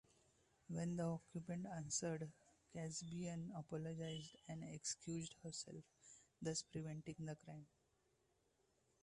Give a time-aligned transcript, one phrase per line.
[0.67, 2.27] When the occupant answered,
[2.73, 5.83] Kasabian apologized and excused herself,
[6.41, 7.67] thus preventing the crime.